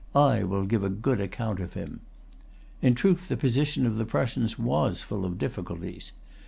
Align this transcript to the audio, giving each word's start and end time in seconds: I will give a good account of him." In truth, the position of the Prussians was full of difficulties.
I 0.15 0.41
will 0.41 0.65
give 0.65 0.83
a 0.83 0.89
good 0.89 1.21
account 1.21 1.59
of 1.59 1.73
him." 1.73 1.99
In 2.81 2.95
truth, 2.95 3.27
the 3.27 3.37
position 3.37 3.85
of 3.85 3.97
the 3.97 4.05
Prussians 4.07 4.57
was 4.57 5.03
full 5.03 5.25
of 5.25 5.37
difficulties. 5.37 6.11